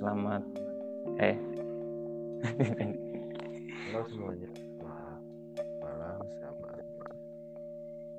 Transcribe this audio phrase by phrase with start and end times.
[0.00, 0.42] selamat.
[1.20, 1.36] Eh.
[3.92, 5.20] Halo semuanya, selamat
[5.76, 6.84] malam, selamat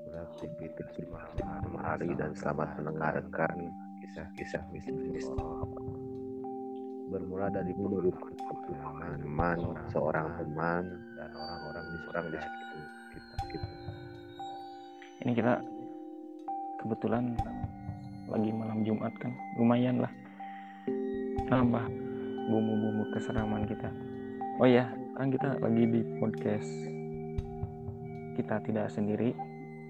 [0.05, 3.73] beraktivitas malam hari dan selamat mendengarkan
[4.05, 5.25] kisah-kisah mistis.
[7.09, 8.13] Bermula dari mulut
[9.17, 9.57] teman,
[9.89, 10.85] seorang teman
[11.17, 12.37] dan orang-orang di seorang di
[13.09, 13.49] sekitar kita.
[13.57, 13.67] Gitu.
[15.25, 15.53] ini kita
[16.77, 17.33] kebetulan
[18.29, 19.33] lagi malam Jumat kan.
[19.57, 20.20] Lumayan lah
[21.51, 21.83] nambah
[22.47, 23.91] bumbu-bumbu keseraman kita.
[24.63, 24.87] Oh ya
[25.19, 26.71] kan kita lagi di podcast
[28.39, 29.35] kita tidak sendiri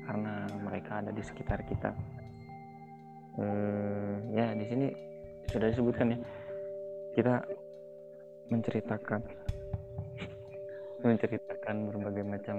[0.10, 1.94] karena mereka ada di sekitar kita.
[3.38, 4.88] Eh, ya di sini
[5.54, 6.20] sudah disebutkan ya.
[7.14, 7.46] Kita
[8.50, 9.22] menceritakan
[11.06, 12.58] menceritakan berbagai macam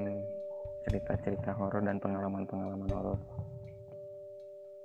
[0.87, 3.19] cerita-cerita horor dan pengalaman-pengalaman horor.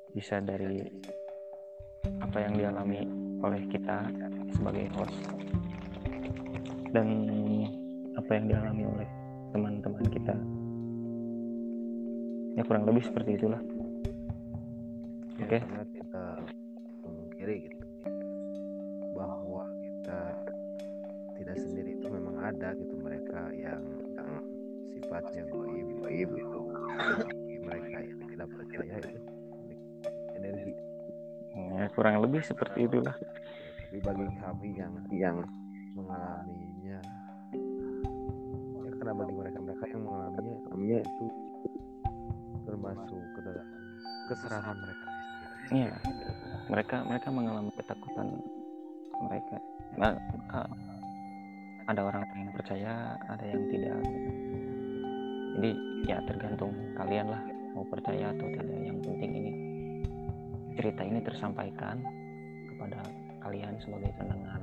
[0.10, 0.82] Bisa dari
[2.18, 4.10] apa yang dialami oleh kita
[4.56, 5.18] sebagai host
[6.96, 7.08] dan
[8.18, 9.10] apa yang dialami oleh
[9.54, 10.36] teman-teman kita
[12.58, 13.62] ya kurang lebih seperti itulah
[15.38, 15.58] Ya, Oke.
[15.62, 16.26] karena kita
[17.06, 17.86] memungkiri gitu
[19.14, 20.22] bahwa kita
[21.38, 23.86] tidak sendiri itu memang ada gitu mereka yang,
[24.18, 24.32] yang
[24.98, 26.62] sifatnya goib goib itu
[27.62, 29.20] mereka yang tidak percaya itu
[30.42, 30.74] energi
[31.78, 33.14] ya kurang lebih seperti itulah
[33.88, 35.38] tapi bagi kami yang yang
[35.94, 37.00] mengalaminya ya
[38.98, 41.26] karena bagi mereka mereka yang mengalaminya mengalaminya itu
[42.68, 43.68] termasuk ke dalam
[44.28, 45.08] keserahan mereka
[45.68, 45.92] Iya,
[46.72, 48.40] mereka mereka mengalami ketakutan
[49.20, 49.60] mereka.
[50.00, 50.16] Nah,
[50.56, 50.72] ah,
[51.92, 54.00] ada orang yang percaya, ada yang tidak.
[55.60, 55.72] Jadi
[56.08, 57.44] ya tergantung kalian lah
[57.76, 58.80] mau percaya atau tidak.
[58.80, 59.52] Yang penting ini
[60.78, 61.98] cerita ini tersampaikan
[62.70, 63.02] kepada
[63.42, 64.62] kalian sebagai pendengar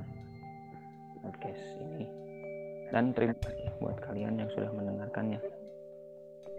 [1.19, 2.07] podcast ini.
[2.95, 5.43] Dan terima kasih buat kalian yang sudah mendengarkannya.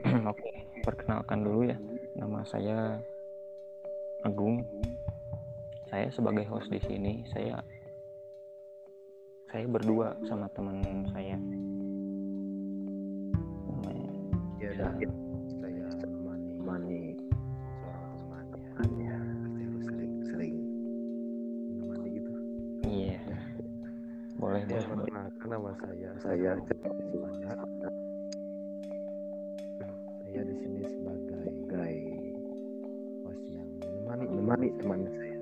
[0.32, 0.52] Oke,
[0.84, 1.78] perkenalkan dulu ya.
[2.20, 3.00] Nama saya
[4.28, 4.60] Agung.
[5.88, 7.62] Saya sebagai host di sini, saya
[9.48, 10.82] saya berdua sama teman
[11.14, 11.38] saya.
[13.70, 14.10] Namanya
[14.60, 15.25] ya
[25.76, 27.52] saya saya semuanya
[30.24, 31.94] saya di sini sebagai sebagai
[33.24, 35.34] host yang menemani menemani teman saya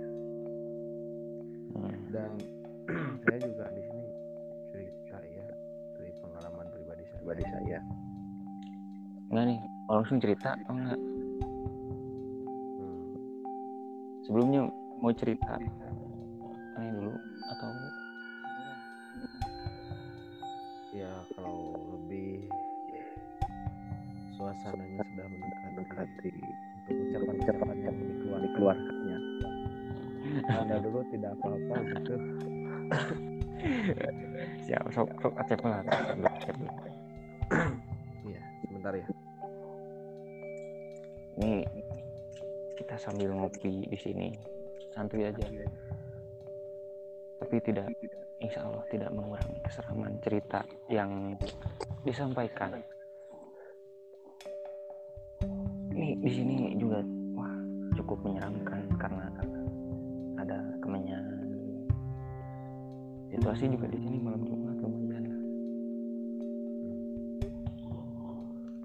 [1.74, 1.90] Hmm.
[2.14, 2.30] dan
[3.26, 4.06] saya juga di sini
[4.70, 5.46] cerita ya
[5.98, 7.78] dari pengalaman pribadi saya pribadi saya
[9.34, 9.58] Enggak nih,
[9.90, 11.00] langsung cerita oh enggak?
[12.78, 13.02] Hmm.
[14.22, 14.70] Sebelumnya
[15.02, 15.58] mau cerita
[16.78, 17.10] ini dulu
[17.50, 17.68] atau
[24.64, 26.32] suasananya sudah mendekati
[26.88, 29.18] untuk ucapan-ucapan yang dikeluar dikeluarkannya
[30.48, 32.14] anda dulu tidak apa-apa gitu
[34.64, 36.72] siap sok sok acep lah acep dulu.
[38.24, 39.06] iya sebentar ya
[41.34, 41.66] Ini
[42.78, 44.30] kita sambil ngopi di sini
[44.94, 45.42] santuy aja.
[47.42, 47.90] Tapi tidak,
[48.38, 51.34] insya Allah tidak mengurangi keseraman cerita yang
[52.06, 52.78] disampaikan.
[56.24, 57.04] Di sini juga
[57.36, 57.52] wah
[58.00, 59.28] cukup menyeramkan karena
[60.40, 61.24] ada kemenyan.
[63.28, 65.24] Situasi juga di sini malam Jumat lumayan.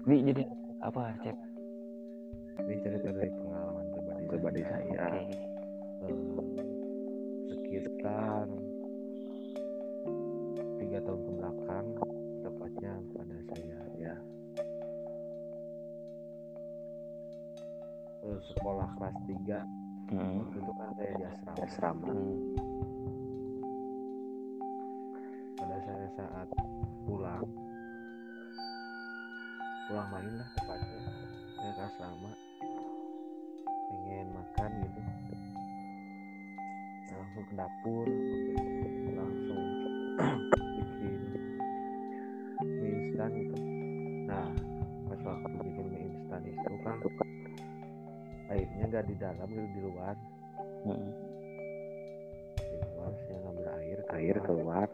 [0.04, 0.42] Ini jadi
[0.84, 1.36] apa, Cep?
[2.66, 5.22] ini cerita dari pengalaman pribadi pribadi saya Oke.
[6.04, 6.16] eh,
[7.48, 8.46] sekitar
[10.80, 11.86] tiga tahun ke belakang
[12.44, 14.14] tepatnya pada saya ya
[18.22, 19.60] sekolah kelas 3
[20.10, 20.42] Hmm.
[20.42, 21.54] waktu itu kan saya di asrama.
[21.62, 22.06] Asrama.
[22.10, 22.34] Hmm.
[25.54, 26.48] pada saya saat
[27.06, 27.46] pulang
[29.86, 30.98] pulang main lah tepatnya
[31.54, 32.32] saya ke asrama.
[33.90, 35.00] Pengen makan gitu.
[37.10, 38.06] Langsung ke dapur
[48.90, 50.16] airnya gak di dalam gitu di luar.
[50.80, 51.12] Hmm.
[52.58, 54.88] di luar saya ngambil air air keluar.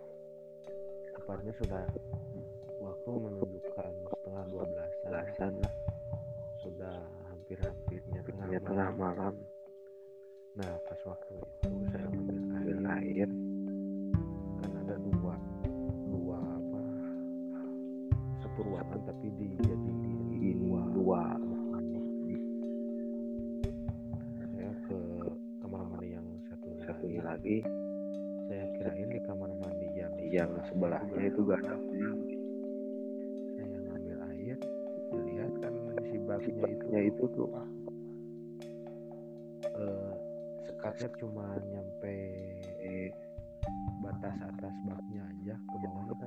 [1.17, 1.83] tepatnya sudah
[2.79, 4.65] waktu menunjukkan setengah dua
[5.03, 5.53] belasan.
[5.59, 5.75] Lah.
[6.61, 6.97] Sudah
[7.33, 9.35] hampir-hampirnya tengah, tengah malam.
[10.57, 13.29] nah pas waktu itu saya mengambil air, air.
[14.87, 15.35] Dua
[16.09, 16.83] dua apa?
[18.45, 21.23] Satu ruangan tapi dijadiin dua dua
[27.21, 27.65] lagi
[28.47, 31.75] saya kirain di kamar mandi yang yang sebelahnya itu gak ada
[33.57, 34.59] saya ngambil air
[35.13, 35.75] dilihat kan
[36.07, 37.49] si baknya itu itu tuh.
[39.67, 40.13] eh,
[40.71, 42.17] sekatnya cuma nyampe
[44.05, 45.77] batas atas baknya aja ke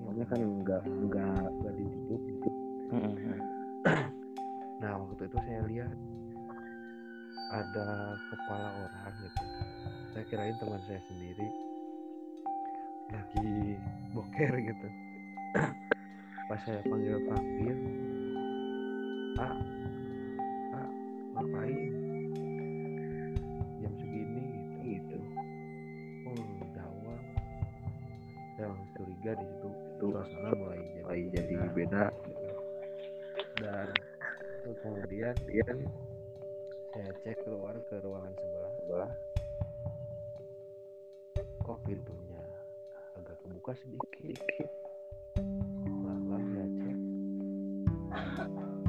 [0.10, 2.22] bawahnya kan kan enggak enggak enggak ditutup.
[2.26, 2.50] Gitu.
[4.80, 5.94] Nah waktu itu saya lihat
[7.54, 7.88] ada
[8.34, 9.44] kepala orang gitu.
[10.20, 11.48] Saya kirain teman saya sendiri
[13.08, 13.80] lagi
[14.12, 14.88] boker gitu.
[16.52, 17.78] Pas saya panggil panggil,
[19.40, 19.56] ah,
[20.76, 20.90] ah,
[21.40, 21.80] ngapain?
[23.80, 25.18] Jam segini gitu gitu.
[26.28, 27.22] Oh jawab.
[28.60, 29.70] Saya langsung curiga di situ.
[30.04, 32.06] Suasana mulai jadi, mulai jadi beda.
[33.56, 33.88] Dan
[34.68, 35.78] terus kemudian kemudian
[36.92, 39.29] saya cek keluar ke ruangan sebelah sebelah
[41.84, 42.44] pintunya.
[43.20, 44.40] Agak kebuka sedikit.
[45.86, 46.98] Pelan-pelan saya cek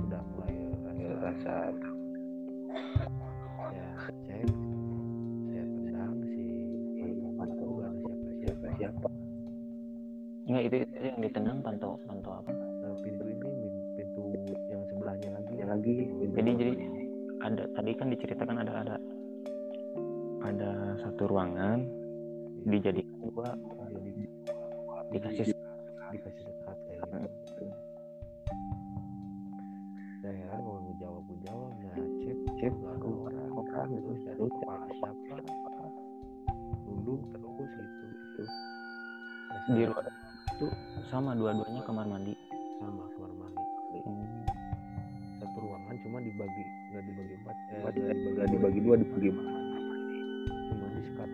[0.09, 1.55] udah mulai rasa rasa
[3.71, 3.89] saya
[4.27, 4.49] cek.
[5.51, 6.47] Saya tendang si
[7.37, 9.09] pantu gak ada siapa siapa siapa
[10.51, 12.51] Nggak, itu, itu yang ditendang pantau pantau apa?
[12.51, 13.51] Nah, pintu ini
[13.95, 14.23] pintu
[14.67, 15.53] yang sebelahnya lagi.
[15.55, 15.95] Yang lagi
[16.35, 16.73] jadi jadi
[17.41, 18.97] ada tadi kan diceritakan ada ada
[20.43, 20.71] ada
[21.07, 22.00] satu ruangan
[22.67, 23.49] dijadikan dua
[23.89, 24.13] jadi
[25.11, 25.45] dikasih
[26.11, 27.01] dikasih sekat kayak
[27.49, 27.65] gitu.
[30.21, 34.85] Saya heran kalau ngejawab ngejawab ya cek cek nggak ada orang orang itu dari kepala
[34.93, 35.31] siapa?
[36.85, 37.81] nunduk terus gitu.
[37.81, 38.43] Gitu.
[39.51, 40.15] Ya, di ruangan
[40.51, 40.67] itu
[41.09, 42.35] sama dua-duanya kamar mandi.
[42.79, 43.65] Sama kamar mandi.
[43.91, 44.23] Hmm.
[45.43, 46.65] satu ruangan cuma dibagi
[46.95, 49.47] nggak dibagi empat eh, dibagi dibagi dua, dibagi empat
[50.71, 51.31] cuma di sekat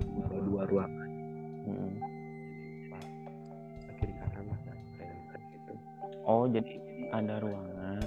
[0.00, 1.10] dua dua dua ruangan.
[2.84, 5.72] Empat kiri kanan lah kan kayak gitu.
[6.26, 6.72] Oh jadi
[7.14, 8.04] ada ruangan.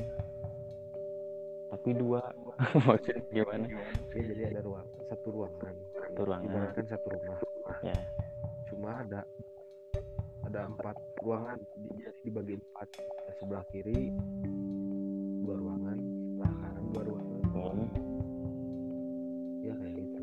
[1.68, 2.22] Tapi dua.
[2.88, 3.66] Maksudnya gimana?
[4.16, 5.76] Ya, jadi ada ruang satu ruangan.
[5.94, 6.50] Satu ruangan.
[6.50, 7.38] Ibaratkan satu rumah.
[7.86, 7.98] Ya.
[8.72, 9.22] Cuma ada
[10.48, 11.60] ada empat ruangan.
[12.24, 12.88] Dibagi empat.
[13.38, 14.12] Sebelah kiri
[15.46, 15.98] dua ruangan.
[16.00, 17.42] Sebelah kanan dua ruangan.
[17.58, 17.90] Hmm.
[19.66, 20.22] ya kayak gitu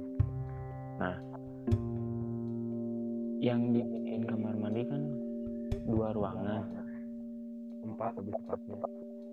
[3.44, 5.04] yang dijadiin kamar mandi kan
[5.84, 6.64] dua ruangan.
[7.84, 8.76] Empat lebih tepatnya.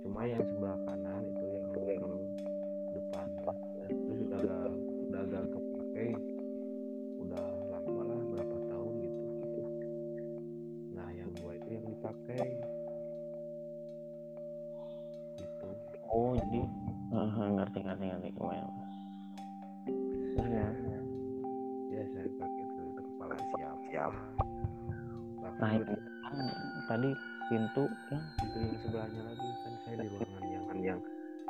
[0.04, 2.12] Cuma yang sebelah kanan itu yang yang
[2.92, 3.28] depan.
[3.88, 4.68] Itu sudah agak
[5.08, 6.08] udah agak kepake.
[7.24, 9.24] Udah lama lah berapa tahun gitu.
[10.92, 12.44] Nah yang dua itu yang dipakai
[25.72, 25.96] nah itu
[26.28, 26.36] kan
[26.84, 27.10] tadi
[27.48, 31.00] pintu yang sebelahnya lagi kan saya di ruangan yang yang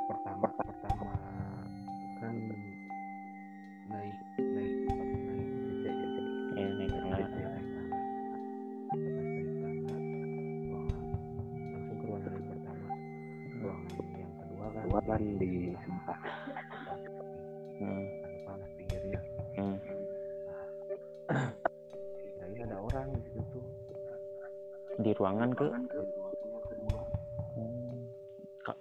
[0.06, 1.10] pertama pertama.
[2.22, 2.34] Kan
[3.90, 5.48] naik naik apa, naik
[6.54, 7.66] ya naik naik naik
[11.74, 12.86] langsung ke ruangan yang pertama.
[13.58, 15.50] Ruangan yang kedua kan kan di
[15.82, 16.20] sebelah.
[17.82, 18.06] Hmm,
[25.12, 25.68] di ruangan ke
[27.52, 28.00] Hmm.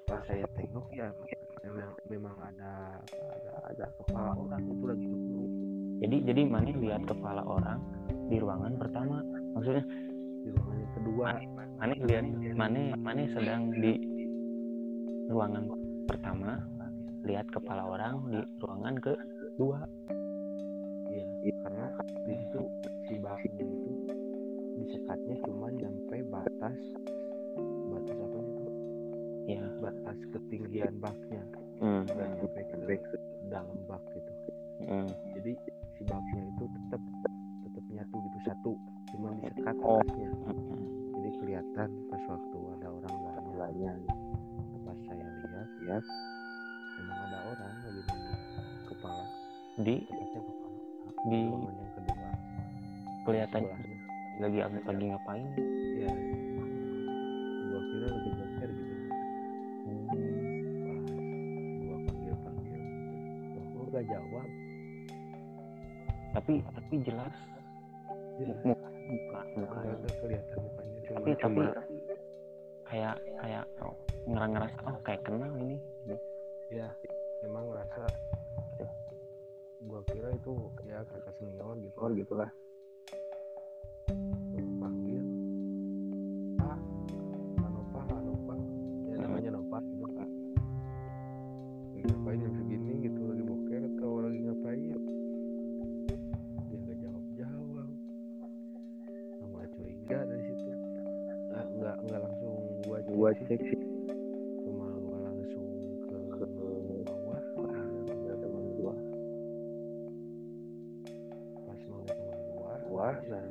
[0.08, 1.12] pas saya tengok ya
[1.60, 2.72] memang memang ada
[3.20, 5.52] ada ada kepala orang itu lagi duduk.
[6.00, 7.84] Jadi jadi mana lihat kepala orang
[8.32, 9.20] di ruangan pertama
[9.52, 9.84] maksudnya?
[10.40, 11.28] Di ruangan yang kedua.
[11.76, 13.92] Mana lihat mana mana sedang di
[15.28, 15.68] ruangan
[16.08, 16.64] pertama
[17.28, 19.84] lihat kepala orang di ruangan kedua.
[21.12, 21.86] Iya karena
[22.24, 22.62] di situ
[23.10, 24.21] si baknya itu
[24.82, 26.80] disekatnya cuma nyampe batas
[27.92, 28.66] batas apa itu
[29.50, 29.62] ya.
[29.82, 31.44] Batas ketinggian baknya.
[31.82, 32.06] Hmm.
[32.06, 32.62] nggak nyampe
[33.02, 33.18] ke
[33.50, 34.32] dalam bak gitu.
[34.86, 35.10] Hmm.
[35.38, 35.52] jadi
[35.98, 37.02] si baknya itu tetap
[37.66, 38.72] tetap nyatu gitu satu.
[39.14, 39.98] Cuma disekat Oh.
[40.02, 40.30] atasnya.
[40.46, 40.86] Hmm.
[41.18, 43.16] jadi kelihatan pas waktu ada orang
[43.58, 43.94] lainnya
[44.82, 46.04] pas saya lihat lihat
[47.02, 48.34] emang ada orang lagi nunggu
[48.90, 49.26] kepala.
[49.82, 49.96] Di?
[50.06, 50.54] Kepala.
[51.30, 52.30] Di yang kedua.
[53.22, 53.62] Kelihatan
[54.41, 55.48] lagi lagi ngapain?
[56.01, 56.13] Ya
[57.69, 58.95] gua kira lagi boker gitu.
[59.86, 60.05] Hmm.
[60.81, 61.01] pas
[61.86, 62.81] gua panggil panggil.
[63.53, 64.48] Kok gak jawab.
[66.33, 67.36] Tapi tapi jelas.
[68.41, 68.60] Jelas.
[68.65, 69.77] muka muka muka.
[69.77, 71.63] Nggak nggak kelihatan mukanya cuma tapi tapi cuma
[72.89, 73.95] kayak kayak oh,
[74.25, 75.77] ngerasa oh kayak kenal ini.
[76.74, 76.89] Ya
[77.45, 78.03] memang ngerasa.
[79.86, 80.53] Gua kira itu
[80.89, 81.98] ya kakak senior gitu.
[82.01, 82.50] Oh gitulah.
[82.50, 82.61] Gua
[103.22, 103.46] cek, gua sih.
[103.46, 103.82] cek sih.
[104.66, 105.66] Cuma gua langsung
[106.34, 106.46] ke
[107.06, 107.42] bawah.
[107.70, 108.94] Ada teman gua
[111.62, 113.08] pas mau temen gua gua?
[113.30, 113.46] nah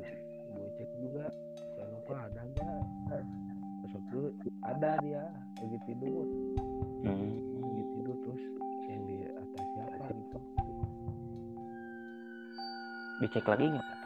[0.50, 1.26] gue cek juga.
[1.54, 2.82] Si Nova ada nggak.
[3.80, 4.20] Pas waktu
[4.66, 5.22] ada dia
[5.62, 6.26] lagi tidur.
[7.06, 7.32] Hmm.
[7.62, 8.44] lagi tidur terus
[8.90, 10.38] yang di atas siapa gitu.
[13.22, 13.99] Dicek lagi nggak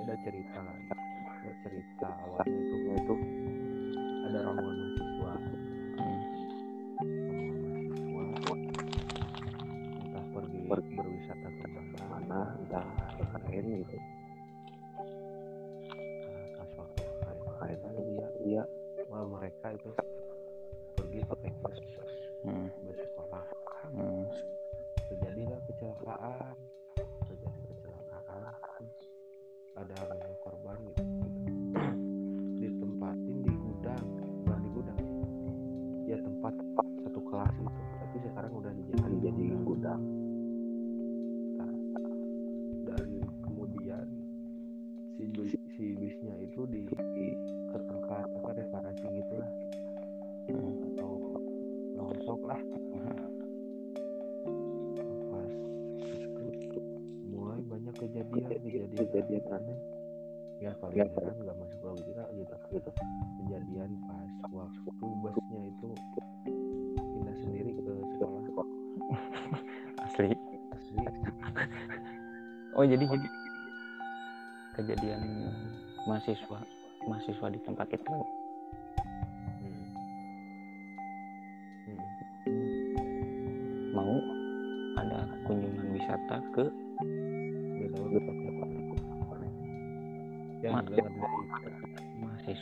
[0.00, 3.14] jadi ada cerita ada cerita awalnya itu itu
[4.24, 6.20] ada rombongan mahasiswa rombongan
[8.08, 8.54] mahasiswa
[10.00, 10.94] entah pergi Pergi.
[10.96, 11.66] berwisata ke
[12.00, 12.86] mana entah
[13.44, 13.98] lain gitu
[16.20, 18.62] Nah, pas waktu KKN kayak dia dia
[19.06, 19.90] wah, mereka itu
[20.96, 21.76] pergi pakai bus
[22.40, 22.68] Hmm.
[22.88, 23.44] bus sekolah
[23.92, 24.24] Hmm.
[25.10, 26.56] terjadilah kecelakaan
[29.80, 31.02] ada banyak korban gitu.
[32.60, 34.04] Ditempatin di gudang
[34.44, 35.00] bukan di gudang
[36.04, 36.54] ya tempat
[37.06, 37.80] satu kelas gitu.
[38.00, 40.02] Tapi sekarang udah dijadikan jadi gudang.
[41.56, 41.72] Nah,
[42.92, 44.06] dari kemudian
[45.16, 47.26] si bis, si bisnya itu di, di
[48.10, 49.52] apa reparasi gitulah
[50.50, 50.82] Hmm.
[50.82, 51.38] atau
[51.94, 52.58] longsok lah
[58.00, 59.78] kejadian kejadian kejadian aneh.
[60.60, 62.54] ya paling Ya, heran nggak masuk logika gitu.
[62.72, 62.90] Gitu
[63.40, 65.88] kejadian pas waktu busnya itu
[66.96, 68.44] pindah sendiri ke sekolah.
[70.04, 70.28] Asli.
[70.72, 70.98] Asli.
[72.76, 73.28] Oh jadi jadi
[74.80, 75.22] kejadian
[76.08, 76.58] mahasiswa
[77.04, 78.16] mahasiswa di tempat itu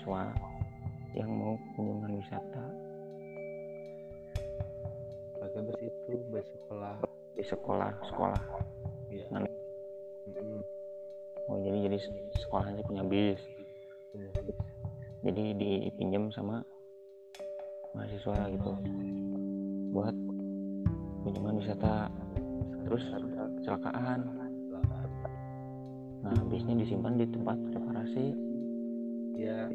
[0.09, 0.25] mahasiswa
[1.17, 2.65] yang mau kunjungan wisata.
[5.39, 6.95] Pakai bus itu bus sekolah
[7.37, 8.43] di sekolah sekolah.
[9.13, 9.49] Ya Mana?
[10.29, 10.61] Mm-mm.
[11.49, 11.99] oh jadi jadi
[12.41, 13.41] sekolahnya punya bis.
[14.13, 14.57] Punya bis.
[15.25, 16.65] jadi dipinjam sama
[17.93, 18.73] mahasiswa gitu.
[19.93, 20.17] Buat
[21.25, 22.09] kunjungan wisata.
[22.89, 24.21] Terus kecelakaan.
[24.25, 25.11] Kecelakaan.
[26.19, 28.27] nah bisnya disimpan di tempat reparasi.
[29.39, 29.71] Ya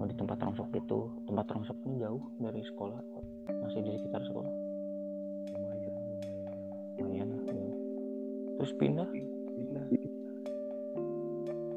[0.00, 1.12] mau di tempat rongsok itu.
[1.28, 3.00] Tempat rongsoknya jauh dari sekolah.
[3.52, 4.48] Masih di sekitar sekolah.
[5.52, 7.28] Lumayan lumayan.
[7.28, 7.74] Lah, jauh.
[8.56, 9.08] terus pindah?
[9.12, 9.84] Pindah.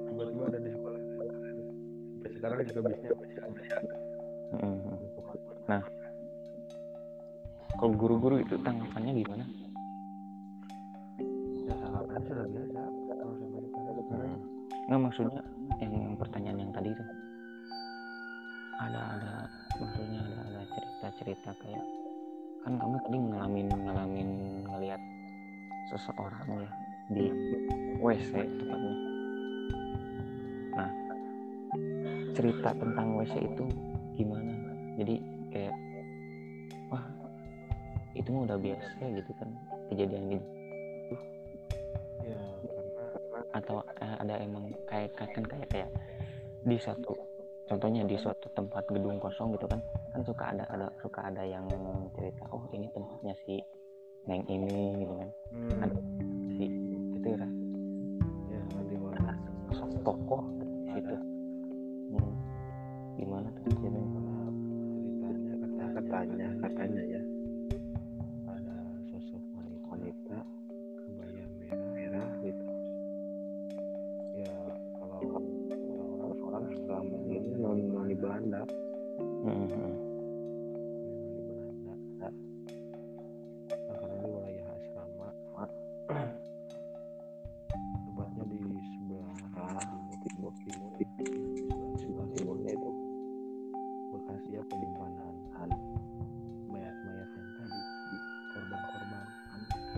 [0.08, 1.00] Tiba-tiba ada di sekolah.
[1.04, 3.62] Sampai sekarang juga bisnya masih ada.
[4.54, 5.82] Mm-mm.
[7.74, 9.44] kalau guru-guru itu tanggapannya gimana?
[11.68, 11.76] Ya
[12.24, 12.82] sudah biasa.
[14.08, 14.32] Sekarang
[14.88, 15.42] nggak maksudnya
[15.82, 17.23] yang, yang pertanyaan yang tadi tuh
[21.24, 21.86] cerita kayak
[22.68, 24.30] kan kamu tadi ngalamin ngalamin
[24.68, 25.02] ngelihat
[25.88, 26.72] seseorang ya
[27.12, 27.26] di
[28.04, 28.96] WC tepatnya.
[30.76, 30.92] Nah
[32.36, 33.66] cerita tentang WC itu
[34.20, 34.52] gimana?
[35.00, 35.16] Jadi
[35.48, 35.76] kayak
[36.92, 37.08] wah
[38.20, 39.50] itu mah udah biasa gitu kan
[39.88, 40.48] kejadian gitu
[42.24, 43.06] ya karena
[43.56, 45.90] atau eh, ada emang kayak kan kayak kayak
[46.68, 47.16] di satu
[47.74, 49.82] contohnya di suatu tempat gedung kosong gitu kan
[50.14, 51.66] kan suka ada ada suka ada yang
[52.14, 53.58] cerita oh ini tempatnya si
[54.30, 55.30] neng ini gitu kan.
[55.52, 55.96] Hmm, ada
[56.54, 56.66] si
[57.18, 57.48] itu ya.
[58.54, 58.96] Ya nanti
[59.74, 60.42] sosok tokoh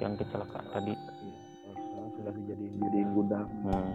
[0.05, 3.93] yang kecelakaan tadi Iya, sekarang sudah dijadiin jadi gudang hmm.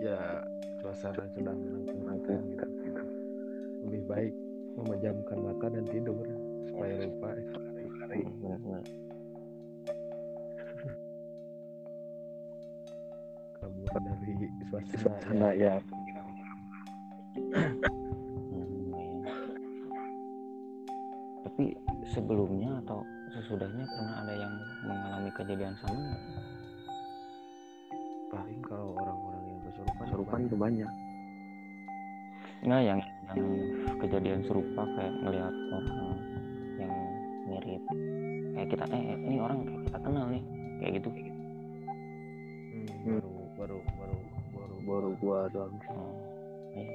[0.00, 0.16] Ya
[0.80, 3.04] suasana sudah menenangkan gitu
[3.84, 4.34] lebih baik
[4.80, 6.24] memejamkan mata dan tidur
[6.72, 7.28] supaya lupa
[8.10, 8.84] Benar-benar.
[13.60, 14.32] kabur dari
[14.72, 16.56] suasana suasana ya lumayan.
[21.44, 21.64] tapi
[22.08, 23.04] sebelumnya atau
[23.36, 24.52] sesudahnya pernah ada yang
[24.88, 26.20] mengalami kejadian sama nggak?
[30.30, 30.90] Kesurupan itu banyak.
[32.62, 33.00] Nggak yang
[33.34, 33.40] yang
[33.98, 36.18] kejadian serupa kayak ngelihat orang
[36.78, 36.94] yang
[37.50, 37.82] mirip.
[38.54, 40.42] Kayak kita eh ini orang kayak kita kenal nih.
[40.78, 41.08] Kayak gitu.
[42.70, 44.18] Hmm, baru baru baru
[44.54, 45.74] baru baru gua doang.
[45.90, 46.14] Oh,
[46.78, 46.94] iya.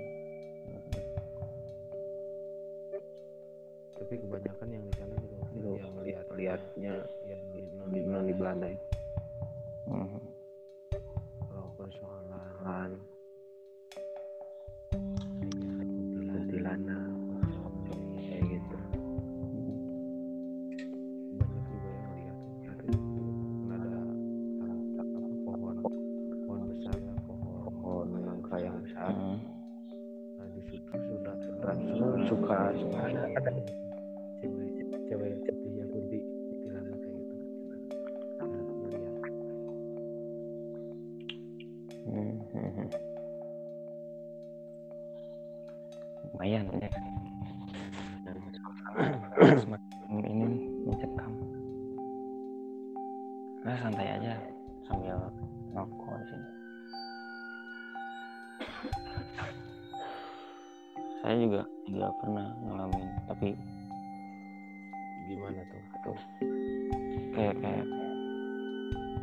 [3.96, 6.94] tapi kebanyakan yang di sana juga Itu yang melihat lihatnya
[7.26, 8.85] yang di di di Belanda itu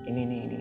[0.08, 0.60] ini nih ini.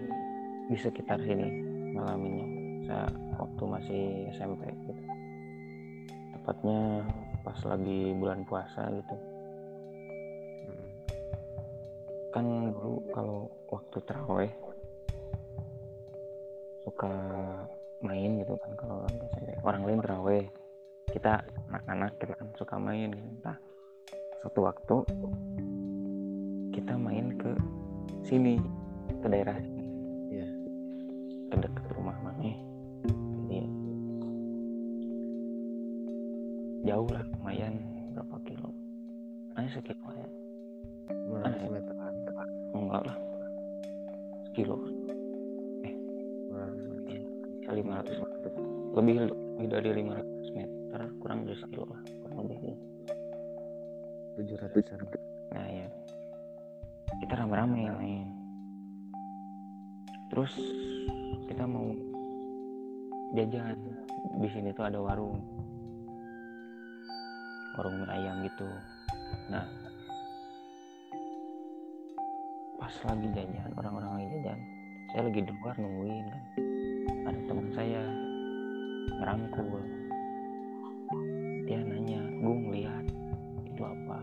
[0.72, 1.48] Di sekitar sini
[1.96, 2.48] ngalaminnya.
[2.88, 3.06] Saya
[3.38, 5.04] waktu masih SMP gitu.
[6.38, 7.06] Tepatnya
[7.42, 9.16] pas lagi bulan puasa gitu.
[10.62, 10.90] Hmm.
[12.32, 14.52] kan dulu kalau waktu teraweh
[16.86, 17.14] suka
[18.02, 18.72] main gitu kan.
[18.78, 20.44] Kalau orang SMP orang lain teraweh
[21.12, 23.30] kita anak-anak gitu kan suka main gitu.
[23.44, 23.58] nah
[24.42, 24.96] suatu waktu
[26.72, 27.52] kita main ke
[28.24, 28.58] sini
[29.20, 29.84] ke daerah sini.
[30.32, 30.48] Iya.
[31.52, 32.48] ke dekat rumah mana
[33.52, 33.62] jadi
[36.88, 37.74] jauh lah lumayan
[38.16, 38.70] berapa kilo.
[39.60, 40.28] Hanya sekilo ya.
[41.28, 42.14] Mana meteran
[42.72, 43.18] enggak lah.
[44.50, 44.76] Sekilo.
[46.52, 47.32] Mana meteran?
[47.62, 48.52] bisa 500 meter.
[48.92, 52.76] Lebih lebih dari 500 meter kurang dari sekilo lah kurang lebih.
[54.36, 55.00] Tujuh ratusan.
[55.56, 55.88] Nah ya
[57.22, 58.41] kita rame-rame main
[60.32, 60.56] terus
[61.52, 61.92] kita mau
[63.36, 63.76] jajan.
[64.40, 65.44] Di sini tuh ada warung.
[67.76, 68.68] Warung mie ayam gitu.
[69.52, 69.68] Nah
[72.82, 74.60] pas lagi jajan orang-orang lagi jajan
[75.12, 76.44] saya lagi di luar nungguin kan.
[77.28, 78.04] Ada teman saya
[79.20, 79.84] ngerangkul.
[81.68, 83.06] Dia nanya gung lihat
[83.68, 84.20] itu apa?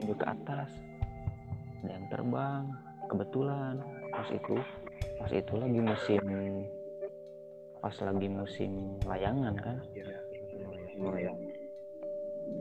[0.00, 0.72] Tunjuk ke atas
[1.84, 2.64] ada yang terbang
[3.12, 3.76] kebetulan
[4.14, 4.56] pas itu
[5.18, 6.22] pas itu lagi musim
[7.82, 8.70] pas lagi musim
[9.04, 9.76] layangan kan?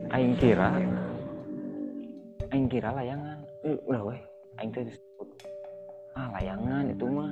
[0.09, 0.69] Aing kira
[2.49, 4.21] aing kira layangan eh, udah weh
[4.57, 5.29] aing teh disebut
[6.17, 7.31] ah layangan itu mah.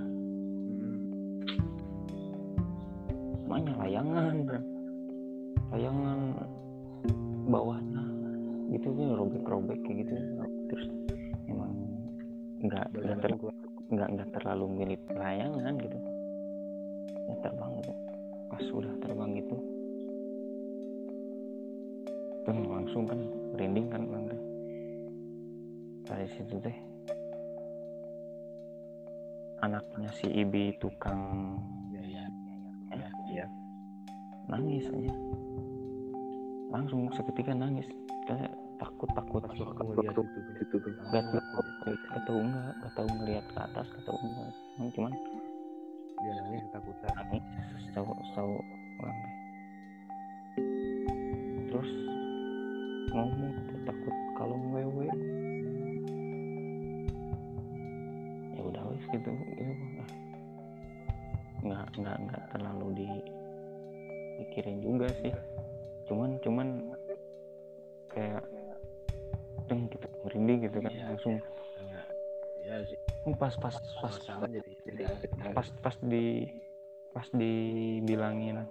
[3.52, 4.62] Namanya layangan bro.
[5.72, 6.20] layangan
[7.52, 8.04] bawahnya
[8.72, 10.16] gitu kan robek-robek kayak gitu
[10.72, 10.88] terus
[11.52, 11.76] emang
[12.64, 13.32] nggak nggak ter,
[13.92, 15.98] nggak nggak terlalu mirip layangan gitu.
[17.28, 17.94] Ya terbang gitu.
[18.48, 19.58] Pas udah terbang gitu.
[22.48, 23.20] Kan langsung kan
[23.54, 24.26] merinding kan bang
[26.12, 26.76] dari situ teh
[29.64, 31.56] anaknya si Ibi tukang
[33.32, 33.48] ya
[34.52, 35.16] nangis aja.
[36.68, 37.88] Langsung seketika nangis.
[38.28, 38.52] Kayak
[38.82, 40.18] takut takut ngeliat
[40.58, 44.50] itu tuh gak tahu gak tahu enggak gak tahu ngelihat ke atas gak tahu enggak.
[44.74, 45.14] Cuman cuman
[46.22, 47.44] dia nangis ketakutan nangis
[47.94, 48.54] tahu tahu
[49.02, 49.18] orang
[51.70, 51.92] terus
[53.14, 53.54] ngomong
[53.86, 55.08] takut kalau wewe
[58.58, 59.74] ya udah wes gitu gitu
[61.62, 65.34] nggak nggak nggak terlalu dipikirin juga sih.
[66.10, 66.91] Cuman cuman
[71.22, 71.38] langsung
[72.66, 72.98] ya sih.
[73.38, 75.06] Pas pas pas sama jadi jadi
[75.54, 76.50] pas pas di
[77.14, 78.66] pas dibilangin.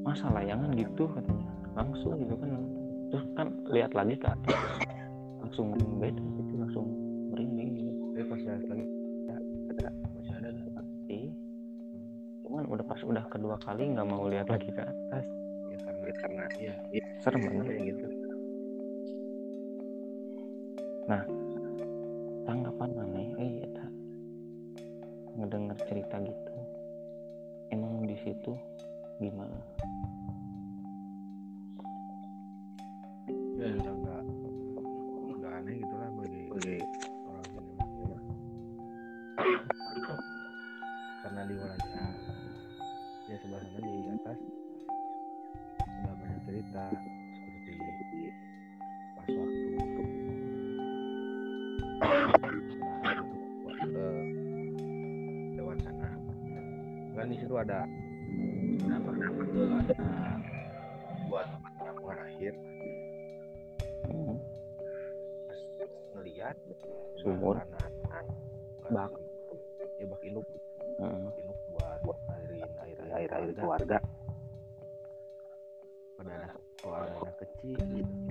[0.00, 1.44] Masa layangan gitu katanya.
[1.76, 2.56] Langsung gitu kan.
[3.12, 4.56] Terus kan lihat lagi ke atas
[5.44, 6.88] langsung beda gitu langsung
[7.28, 7.92] merinding gitu.
[8.16, 8.86] Eh pas lihat lagi
[9.28, 9.36] ya,
[9.76, 11.20] ada masih ada pasti
[12.48, 15.24] cuman udah pas udah kedua kali nggak mau lihat lagi ke atas
[15.68, 17.64] ya karena karena ya, ya serem banget.
[17.68, 18.06] kayak gitu
[22.48, 23.86] tanggapan mana eh eta
[25.36, 26.54] ngedenger cerita gitu.
[27.68, 28.52] Emang di situ
[29.20, 29.58] gimana?
[33.60, 34.22] Ya udah nggak
[35.36, 36.76] nggak aneh gitu lah bagi bagi
[37.28, 38.22] orang sini mah.
[41.22, 42.04] karena di Walanda
[43.30, 44.38] ya sebelah sana di atas
[45.80, 46.84] sudah banyak cerita
[47.32, 47.72] seperti
[49.14, 49.61] pas waktu
[57.52, 59.10] kan di situ ada apa
[59.84, 59.94] ada
[61.28, 62.52] buat tempat penampungan akhir.
[64.08, 64.36] Hmm,
[65.48, 65.60] pas
[66.16, 66.56] ngeliat
[67.20, 67.56] Sumur.
[68.92, 69.10] Bak.
[69.96, 70.44] ya bak induk
[71.00, 71.24] hmm.
[71.28, 73.98] bak induk buat buat airin air air air keluarga.
[76.18, 77.76] pada anak ada anak kecil.
[77.78, 78.21] gitu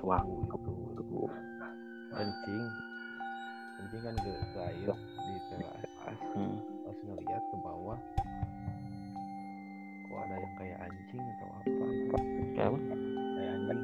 [0.00, 1.20] waktu itu
[2.10, 2.64] kencing
[3.78, 5.88] kencing kan ke, ke air di teras
[6.34, 6.56] Hmm.
[6.82, 7.98] pas ngeliat ke bawah
[10.10, 11.86] kok ada yang kayak anjing atau apa?
[12.50, 12.78] Kayak apa?
[13.38, 13.80] Kayak anjing.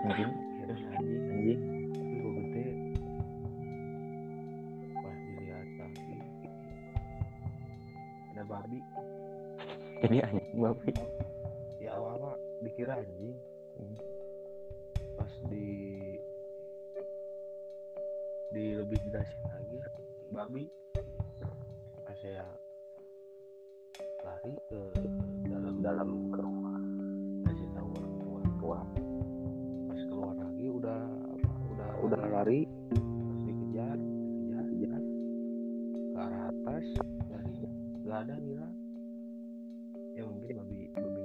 [0.00, 0.30] Anjing.
[0.32, 1.22] Kira anjing.
[1.28, 1.60] Anjing.
[1.92, 2.64] Tapi kok gede.
[4.96, 6.14] Pas dilihat lagi.
[8.32, 8.78] Ada babi.
[10.00, 10.92] Jadi anjing babi.
[11.84, 13.36] Ya awal awal dikira anjing.
[13.76, 13.96] Hmm.
[18.88, 19.78] Lebih jelasin lagi.
[20.32, 20.64] Babi.
[22.24, 22.40] Saya
[24.24, 24.80] lari ke
[25.44, 26.80] dalam dalam ke rumah
[27.44, 27.52] nah
[28.56, 28.82] keluar
[29.92, 32.64] pas keluar lagi udah apa, udah udah lari.
[32.96, 35.02] terus dikejar dikejar dikejar.
[35.92, 36.86] Ke arah atas
[37.28, 37.64] lagi
[38.08, 38.74] nggak ada hilang
[40.16, 41.17] ya mungkin babi babi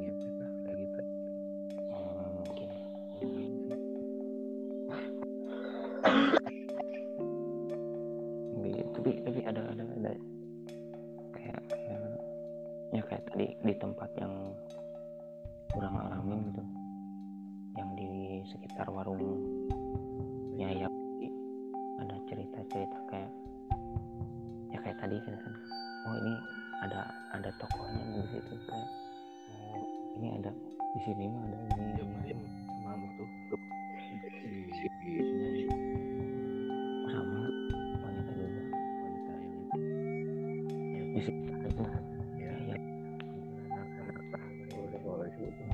[45.43, 45.67] sebut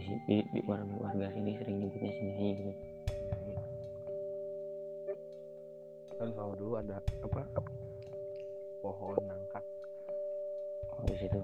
[0.00, 2.72] di, di, di warga warga sini sering nyebutnya Nyai gitu
[6.20, 7.48] kan kalau dulu ada apa
[8.84, 9.60] pohon nangka.
[10.92, 11.40] Oh di situ.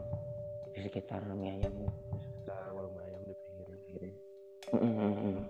[0.77, 1.73] Di sekitar mie ayam.
[1.73, 1.93] Gitu.
[2.45, 4.13] sekitar warung ayam di pinggir pinggir
[4.67, 5.46] Mm, mm,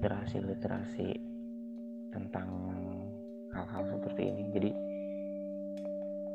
[0.00, 1.12] literasi literasi
[2.08, 2.48] tentang
[3.52, 4.42] hal-hal seperti ini.
[4.48, 4.70] Jadi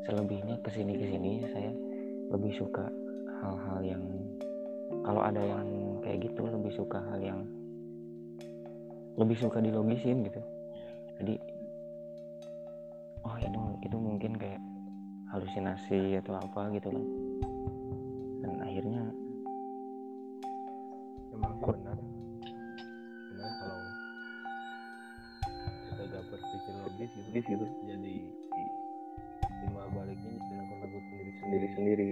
[0.05, 1.73] selebihnya ke sini ke sini saya
[2.29, 2.85] lebih suka
[3.41, 4.05] hal-hal yang
[5.01, 5.65] kalau ada yang
[6.05, 7.41] kayak gitu lebih suka hal yang
[9.17, 10.41] lebih suka dilogisin gitu.
[11.17, 11.33] Jadi
[13.25, 14.61] oh itu itu mungkin kayak
[15.33, 17.05] halusinasi atau apa gitu kan.
[18.45, 19.09] Dan akhirnya
[21.33, 22.14] emang sih benar benar
[27.35, 27.67] logis gitu.
[27.83, 28.15] Jadi
[29.59, 32.07] timbal baliknya jadi nonton lagu sendiri sendiri sendiri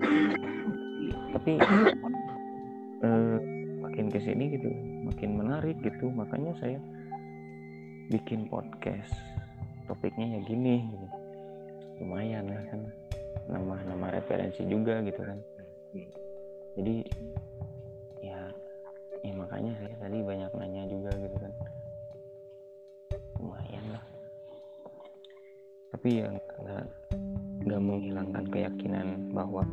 [0.00, 1.52] hmm, tapi
[3.04, 3.38] eh,
[3.84, 4.72] makin ke sini gitu
[5.04, 6.08] makin menarik gitu.
[6.08, 6.80] Makanya saya
[8.08, 9.12] bikin podcast.
[9.84, 11.06] Topiknya ya gini gitu.
[12.00, 12.88] lumayan lah kan.
[13.52, 15.36] Nama nama referensi juga gitu kan.
[16.80, 17.04] Jadi
[18.24, 18.48] ya
[19.20, 21.03] ya makanya saya tadi banyak nanya juga
[26.04, 26.84] tapi ya nggak
[27.64, 29.64] nggak menghilangkan keyakinan bahwa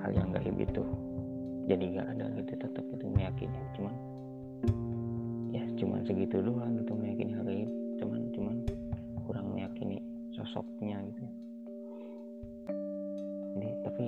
[0.00, 0.80] hal yang gaib itu
[1.68, 3.60] jadi nggak ada gitu tetap itu meyakini.
[3.76, 3.94] Cuman
[5.52, 7.68] ya cuman segitu doang gitu meyakini hal gaib.
[8.00, 8.56] Cuman cuman
[9.28, 10.00] kurang meyakini
[10.32, 11.24] sosoknya gitu.
[13.52, 14.04] Jadi tapi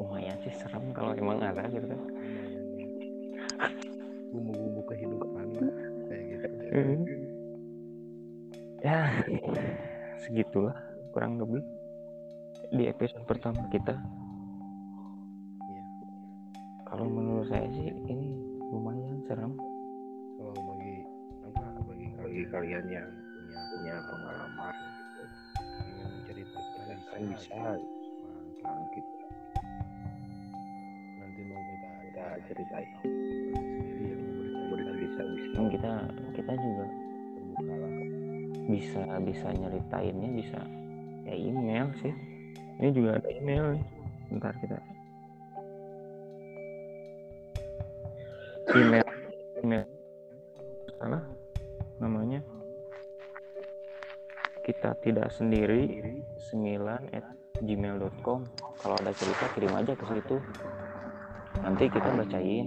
[0.00, 2.00] lumayan sih serem kalau emang ada gitu kan.
[4.32, 5.44] Bumbu-bumbu kehidupan
[6.08, 6.48] kayak gitu.
[8.80, 9.12] Ya
[10.22, 10.74] segitulah
[11.14, 11.62] kurang lebih
[12.74, 13.94] di episode pertama kita.
[15.62, 15.84] Iya.
[16.84, 18.34] kalau menurut saya sih ini
[18.68, 19.54] lumayan serem.
[20.36, 20.96] Kalau bagi
[21.46, 24.74] apa bagi bagi kalian yang punya punya pengalaman
[25.86, 27.54] ingin menceritakan kan bisa.
[27.56, 27.78] Nah,
[28.58, 29.06] bangkit
[31.18, 32.90] nanti mau kita kita ceritain.
[33.00, 35.48] Sendiri yang bercerita bisa.
[35.56, 35.92] Dan kita
[36.36, 36.84] kita juga
[38.68, 40.60] bisa bisa nyeritainnya bisa
[41.24, 42.12] ya email sih.
[42.78, 43.84] Ini juga ada email nih.
[44.28, 44.78] Bentar kita.
[48.76, 49.08] Email
[49.64, 49.86] email.
[51.00, 51.24] Salah
[51.98, 52.40] namanya.
[54.62, 55.88] Kita tidak sendiri
[56.52, 57.24] 9 at
[57.64, 58.44] gmail.com
[58.78, 60.36] kalau ada cerita kirim aja ke situ.
[61.64, 62.66] Nanti kita bacain.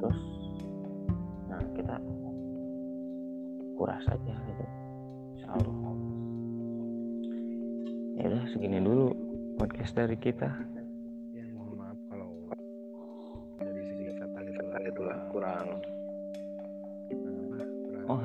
[0.00, 0.18] Terus
[3.82, 4.64] kuras aja gitu.
[5.34, 5.74] Insya Allah
[8.14, 9.10] ya udah segini dulu
[9.58, 10.46] podcast dari kita.
[11.34, 12.30] Ya mohon maaf kalau
[13.58, 15.66] dari segi kata gitu lah itu lah kurang.
[18.06, 18.18] Oh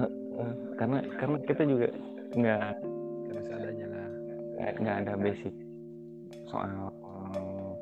[0.78, 1.90] karena karena kita juga
[2.38, 2.70] nggak
[3.26, 4.08] karena seadanya lah.
[4.78, 5.58] nggak ada basic
[6.54, 6.94] soal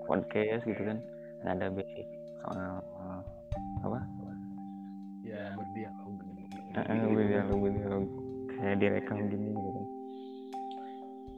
[0.08, 1.04] podcast gitu kan.
[1.44, 2.08] Nggak ada basic
[2.40, 2.80] soal
[3.84, 4.00] apa
[6.76, 8.04] Eh, berdialog berdialog
[8.52, 9.82] kayak direkam gini gitu.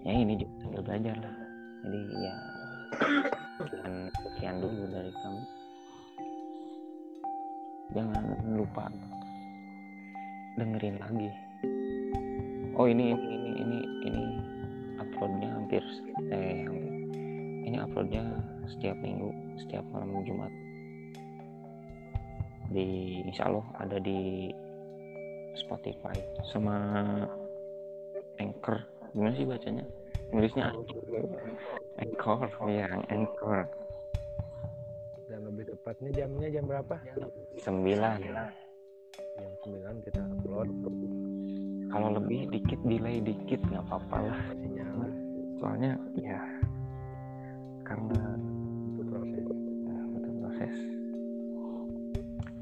[0.01, 1.35] Kan ya ini juga sambil belajar lah.
[1.85, 2.35] Jadi ya
[3.61, 5.43] sekian, sekian dulu dari kami.
[7.93, 8.25] Jangan
[8.57, 8.89] lupa
[10.57, 11.29] dengerin lagi.
[12.73, 14.23] Oh ini ini ini ini ini
[14.97, 15.85] uploadnya hampir
[16.33, 16.93] eh hampir
[17.69, 18.25] ini uploadnya
[18.73, 19.29] setiap minggu
[19.61, 20.49] setiap malam Jumat.
[22.73, 24.49] Di insya Allah ada di
[25.57, 26.13] Spotify
[26.45, 26.77] sama
[28.37, 28.77] Anchor.
[29.17, 29.83] Gimana sih bacanya?
[30.29, 30.69] Inggrisnya
[31.97, 32.47] Anchor.
[32.69, 33.65] Ya Anchor.
[35.27, 36.95] Dan lebih tepatnya jamnya jam berapa?
[37.59, 38.47] 9
[39.37, 40.69] jam 9 kita upload.
[41.87, 44.39] Kalau lebih dikit delay dikit nggak apa-apa lah.
[44.53, 44.99] sinyal
[45.57, 46.41] soalnya ya
[47.81, 48.21] karena
[48.93, 49.45] itu proses.
[49.87, 50.75] Ya, butuh proses.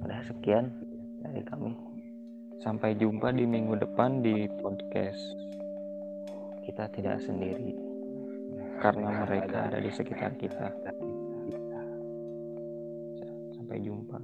[0.06, 0.66] Udah sekian
[1.26, 1.74] dari kami
[2.66, 5.22] sampai jumpa di minggu depan di podcast
[6.66, 7.78] kita tidak sendiri
[8.82, 10.74] karena mereka ada di sekitar kita.
[13.54, 14.18] Sampai jumpa